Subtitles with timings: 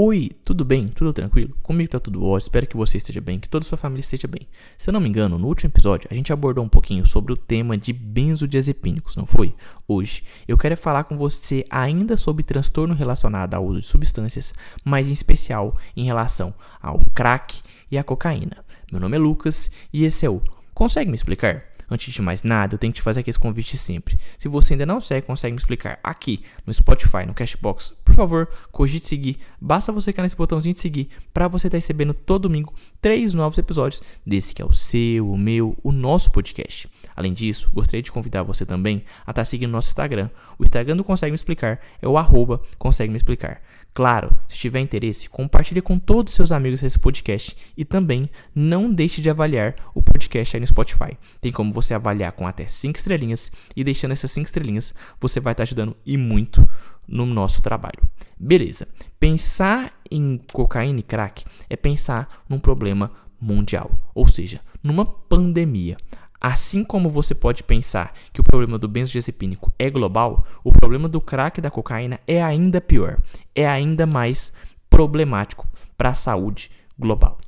[0.00, 0.86] Oi, tudo bem?
[0.86, 1.56] Tudo tranquilo?
[1.60, 4.28] Comigo tá tudo ótimo, espero que você esteja bem, que toda a sua família esteja
[4.28, 4.46] bem.
[4.78, 7.36] Se eu não me engano, no último episódio a gente abordou um pouquinho sobre o
[7.36, 9.56] tema de benzodiazepínicos, não foi?
[9.88, 15.08] Hoje eu quero falar com você ainda sobre transtorno relacionado ao uso de substâncias, mas
[15.08, 17.60] em especial em relação ao crack
[17.90, 18.64] e à cocaína.
[18.92, 20.40] Meu nome é Lucas e esse é o
[20.72, 21.64] Consegue me explicar?
[21.90, 24.18] Antes de mais nada, eu tenho que te fazer aqui esse convite sempre.
[24.36, 28.48] Se você ainda não segue, consegue me explicar aqui no Spotify, no Cashbox, por favor,
[28.72, 29.38] cogite seguir.
[29.60, 33.34] Basta você clicar nesse botãozinho de seguir para você estar tá recebendo todo domingo três
[33.34, 36.88] novos episódios desse que é o seu, o meu, o nosso podcast.
[37.14, 40.30] Além disso, gostaria de convidar você também a estar tá seguindo nosso Instagram.
[40.58, 43.60] O Instagram do Consegue Me Explicar é o arroba Consegue Me Explicar.
[43.92, 48.92] Claro, se tiver interesse, compartilhe com todos os seus amigos esse podcast e também não
[48.92, 51.18] deixe de avaliar o podcast aí no Spotify.
[51.40, 55.52] Tem como você avaliar com até 5 estrelinhas e deixando essas 5 estrelinhas, você vai
[55.52, 56.68] estar ajudando e muito
[57.08, 58.00] no nosso trabalho.
[58.38, 58.86] Beleza.
[59.18, 65.96] Pensar em cocaína e crack é pensar num problema mundial, ou seja, numa pandemia.
[66.40, 71.20] Assim como você pode pensar que o problema do benzodiazepínico é global, o problema do
[71.20, 73.20] crack e da cocaína é ainda pior,
[73.54, 74.52] é ainda mais
[74.88, 77.38] problemático para a saúde global.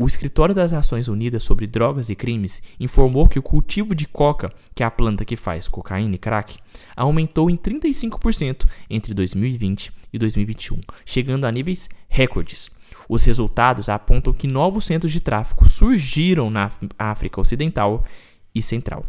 [0.00, 4.52] O Escritório das Nações Unidas sobre Drogas e Crimes informou que o cultivo de coca,
[4.72, 6.56] que é a planta que faz cocaína e crack,
[6.94, 12.70] aumentou em 35% entre 2020 e 2021, chegando a níveis recordes.
[13.08, 18.04] Os resultados apontam que novos centros de tráfico surgiram na África Ocidental
[18.54, 19.04] e central.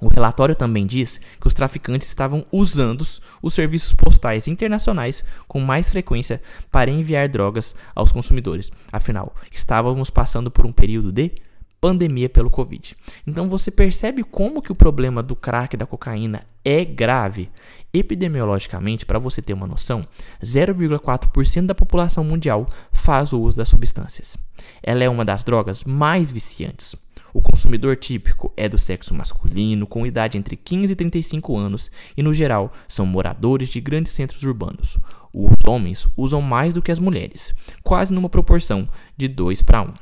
[0.00, 3.02] O relatório também diz que os traficantes estavam usando
[3.42, 8.72] os serviços postais internacionais com mais frequência para enviar drogas aos consumidores.
[8.90, 11.32] Afinal, estávamos passando por um período de
[11.80, 12.96] pandemia pelo Covid.
[13.26, 17.50] Então você percebe como que o problema do crack da cocaína é grave.
[17.92, 20.06] Epidemiologicamente, para você ter uma noção,
[20.42, 24.36] 0,4% da população mundial faz o uso das substâncias.
[24.82, 26.94] Ela é uma das drogas mais viciantes.
[27.32, 32.22] O consumidor típico é do sexo masculino, com idade entre 15 e 35 anos, e
[32.22, 34.98] no geral são moradores de grandes centros urbanos.
[35.32, 39.92] Os homens usam mais do que as mulheres, quase numa proporção de 2 para 1.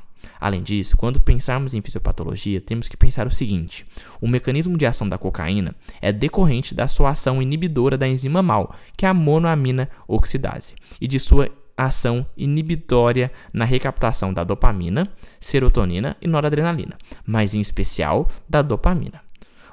[0.41, 3.85] Além disso, quando pensarmos em fisiopatologia, temos que pensar o seguinte:
[4.21, 8.75] o mecanismo de ação da cocaína é decorrente da sua ação inibidora da enzima MAO,
[8.97, 15.09] que é a monoamina oxidase, e de sua ação inibitória na recaptação da dopamina,
[15.39, 19.23] serotonina e noradrenalina, mas em especial da dopamina.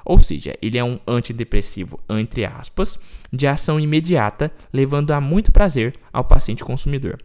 [0.04, 2.96] Ou seja, ele é um antidepressivo, entre aspas,
[3.32, 7.18] de ação imediata, levando a muito prazer ao paciente consumidor.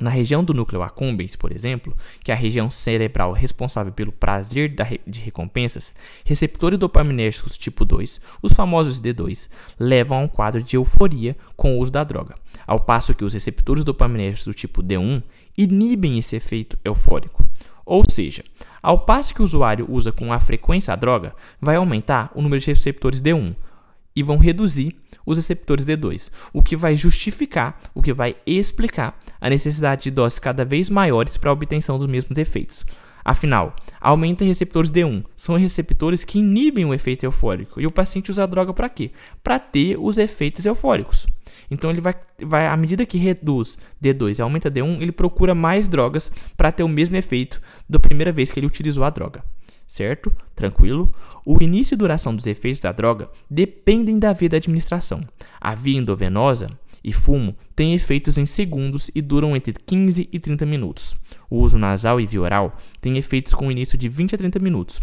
[0.00, 1.94] Na região do núcleo accumbens, por exemplo,
[2.24, 4.74] que é a região cerebral responsável pelo prazer
[5.06, 5.94] de recompensas,
[6.24, 11.78] receptores dopaminérgicos tipo 2, os famosos D2, levam a um quadro de euforia com o
[11.78, 12.34] uso da droga,
[12.66, 15.22] ao passo que os receptores dopaminérgicos do tipo D1
[15.56, 17.44] inibem esse efeito eufórico.
[17.84, 18.42] Ou seja,
[18.82, 22.60] ao passo que o usuário usa com a frequência a droga, vai aumentar o número
[22.60, 23.54] de receptores D1
[24.16, 29.50] e vão reduzir os receptores D2, o que vai justificar, o que vai explicar a
[29.50, 32.84] necessidade de doses cada vez maiores para a obtenção dos mesmos efeitos.
[33.24, 37.80] Afinal, aumenta receptores D1, são receptores que inibem o efeito eufórico.
[37.80, 39.10] E o paciente usa a droga para quê?
[39.42, 41.26] Para ter os efeitos eufóricos.
[41.70, 45.88] Então ele vai, vai à medida que reduz D2 e aumenta D1, ele procura mais
[45.88, 49.44] drogas para ter o mesmo efeito da primeira vez que ele utilizou a droga
[49.92, 50.32] certo?
[50.54, 51.12] Tranquilo?
[51.44, 55.22] O início e duração dos efeitos da droga dependem da via da administração.
[55.60, 56.70] A via endovenosa
[57.04, 61.14] e fumo têm efeitos em segundos e duram entre 15 e 30 minutos.
[61.52, 65.02] O uso nasal e via oral tem efeitos com início de 20 a 30 minutos,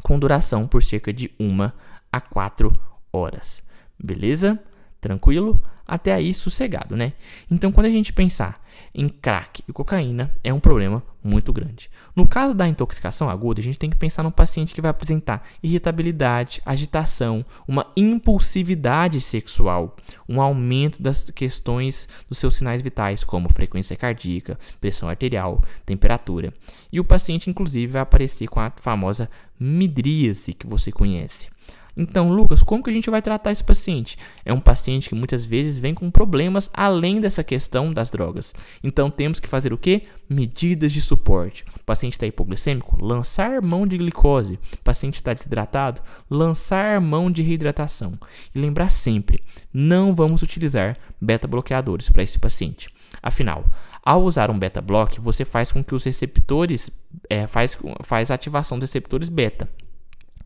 [0.00, 1.72] com duração por cerca de 1
[2.12, 2.72] a 4
[3.12, 3.64] horas.
[3.98, 4.62] Beleza?
[5.00, 5.60] Tranquilo?
[5.92, 7.12] Até aí sossegado, né?
[7.50, 8.64] Então, quando a gente pensar
[8.94, 11.90] em crack e cocaína, é um problema muito grande.
[12.16, 15.46] No caso da intoxicação aguda, a gente tem que pensar num paciente que vai apresentar
[15.62, 19.94] irritabilidade, agitação, uma impulsividade sexual,
[20.26, 26.54] um aumento das questões dos seus sinais vitais, como frequência cardíaca, pressão arterial, temperatura.
[26.90, 29.28] E o paciente, inclusive, vai aparecer com a famosa
[29.60, 31.51] midríase que você conhece.
[31.96, 34.16] Então, Lucas, como que a gente vai tratar esse paciente?
[34.44, 38.54] É um paciente que muitas vezes vem com problemas além dessa questão das drogas.
[38.82, 40.02] Então, temos que fazer o que?
[40.28, 41.64] Medidas de suporte.
[41.76, 43.02] O paciente está hipoglicêmico?
[43.04, 44.58] Lançar mão de glicose.
[44.74, 46.00] O paciente está desidratado?
[46.30, 48.18] Lançar mão de reidratação.
[48.54, 49.42] E lembrar sempre,
[49.72, 52.88] não vamos utilizar beta-bloqueadores para esse paciente.
[53.22, 53.64] Afinal,
[54.02, 56.90] ao usar um beta-block, você faz com que os receptores,
[57.30, 59.68] é, faz, faz ativação dos receptores beta.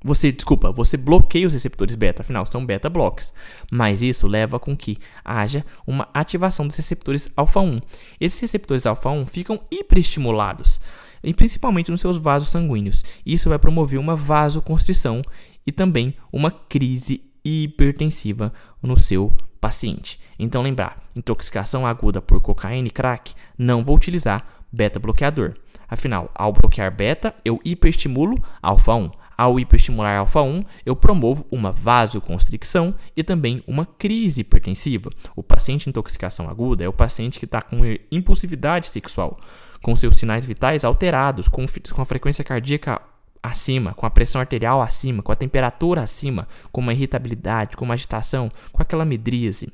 [0.04, 3.32] Você, desculpa, você bloqueia os receptores beta, afinal são beta blocks.
[3.70, 7.81] Mas isso leva com que haja uma ativação dos receptores alfa 1.
[8.20, 10.81] Esses receptores alfa 1 ficam hiperestimulados,
[11.22, 13.04] e principalmente nos seus vasos sanguíneos.
[13.25, 15.22] Isso vai promover uma vasoconstrição
[15.66, 18.52] e também uma crise hipertensiva
[18.82, 20.20] no seu paciente.
[20.38, 25.54] Então lembrar, intoxicação aguda por cocaína e crack, não vou utilizar beta bloqueador.
[25.88, 29.10] Afinal, ao bloquear beta, eu hiperestimulo alfa 1.
[29.36, 35.10] Ao hiperestimular alfa 1, eu promovo uma vasoconstricção e também uma crise hipertensiva.
[35.34, 37.80] O paciente em intoxicação aguda é o paciente que está com
[38.10, 39.38] impulsividade sexual,
[39.82, 43.00] com seus sinais vitais alterados, com, com a frequência cardíaca
[43.42, 47.94] acima, com a pressão arterial acima, com a temperatura acima, com uma irritabilidade, com uma
[47.94, 49.72] agitação, com aquela midríase.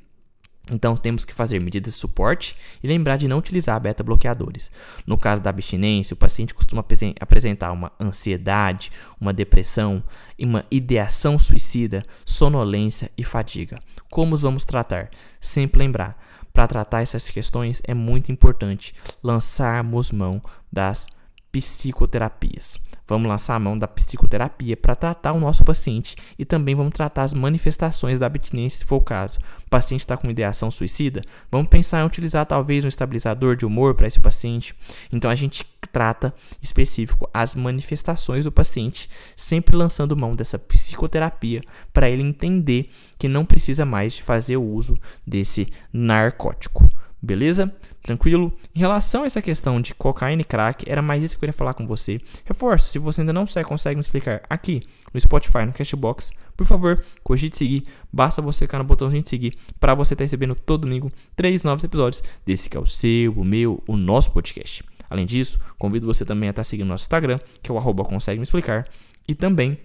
[0.70, 4.70] Então temos que fazer medidas de suporte e lembrar de não utilizar beta-bloqueadores.
[5.04, 6.84] No caso da abstinência, o paciente costuma
[7.20, 10.02] apresentar uma ansiedade, uma depressão,
[10.38, 13.80] uma ideação suicida, sonolência e fadiga.
[14.08, 15.10] Como os vamos tratar?
[15.40, 16.16] Sempre lembrar,
[16.52, 21.08] para tratar essas questões é muito importante lançarmos mão das
[21.50, 22.78] psicoterapias.
[23.06, 27.24] Vamos lançar a mão da psicoterapia para tratar o nosso paciente e também vamos tratar
[27.24, 29.38] as manifestações da abstinência, se for o caso.
[29.66, 33.94] O paciente está com ideação suicida, vamos pensar em utilizar talvez um estabilizador de humor
[33.94, 34.74] para esse paciente.
[35.12, 41.60] Então a gente trata específico as manifestações do paciente, sempre lançando mão dessa psicoterapia
[41.92, 42.88] para ele entender
[43.18, 46.88] que não precisa mais de fazer o uso desse narcótico.
[47.22, 47.72] Beleza?
[48.02, 48.52] Tranquilo?
[48.74, 51.52] Em relação a essa questão de cocaína e crack, era mais isso que eu queria
[51.52, 52.20] falar com você.
[52.44, 54.82] Reforço, se você ainda não consegue me explicar aqui
[55.14, 57.84] no Spotify, no Cashbox, por favor, cogite seguir.
[58.12, 61.62] Basta você clicar no botãozinho de seguir para você estar tá recebendo todo domingo três
[61.62, 64.82] novos episódios desse que é o seu, o meu, o nosso podcast.
[65.08, 68.02] Além disso, convido você também a estar tá seguindo nosso Instagram, que é o arroba
[68.02, 68.84] consegue me explicar,
[69.28, 69.78] e também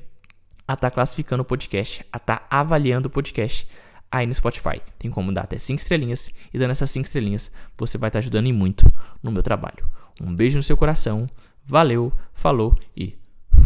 [0.68, 3.68] a estar tá classificando o podcast, a estar avaliando o podcast
[4.12, 4.82] aí no Spotify.
[4.98, 8.52] Tem como dar até 5 estrelinhas e dando essas 5 estrelinhas você vai estar ajudando
[8.54, 8.86] muito
[9.22, 9.88] no meu trabalho.
[10.22, 11.30] Um beijo no seu coração,
[11.66, 13.16] valeu, falou e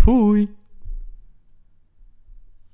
[0.03, 0.49] fui!